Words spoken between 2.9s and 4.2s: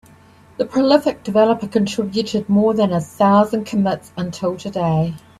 a thousand commits